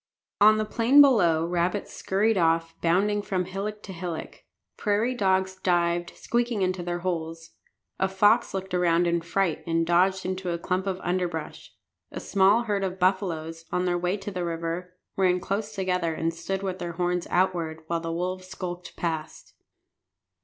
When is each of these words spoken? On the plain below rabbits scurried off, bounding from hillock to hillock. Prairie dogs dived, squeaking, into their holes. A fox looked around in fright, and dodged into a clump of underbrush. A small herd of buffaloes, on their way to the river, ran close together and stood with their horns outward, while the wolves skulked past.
On 0.39 0.57
the 0.57 0.65
plain 0.65 0.99
below 0.99 1.45
rabbits 1.45 1.93
scurried 1.93 2.35
off, 2.35 2.73
bounding 2.81 3.21
from 3.21 3.45
hillock 3.45 3.83
to 3.83 3.93
hillock. 3.93 4.41
Prairie 4.75 5.13
dogs 5.13 5.57
dived, 5.57 6.17
squeaking, 6.17 6.63
into 6.63 6.81
their 6.81 7.01
holes. 7.01 7.51
A 7.99 8.07
fox 8.07 8.55
looked 8.55 8.73
around 8.73 9.05
in 9.05 9.21
fright, 9.21 9.63
and 9.67 9.85
dodged 9.85 10.25
into 10.25 10.49
a 10.49 10.57
clump 10.57 10.87
of 10.87 10.99
underbrush. 11.01 11.75
A 12.11 12.19
small 12.19 12.63
herd 12.63 12.83
of 12.83 12.97
buffaloes, 12.97 13.65
on 13.71 13.85
their 13.85 13.95
way 13.95 14.17
to 14.17 14.31
the 14.31 14.43
river, 14.43 14.95
ran 15.17 15.39
close 15.39 15.75
together 15.75 16.15
and 16.15 16.33
stood 16.33 16.63
with 16.63 16.79
their 16.79 16.93
horns 16.93 17.27
outward, 17.29 17.83
while 17.85 17.99
the 17.99 18.11
wolves 18.11 18.47
skulked 18.47 18.95
past. 18.95 19.53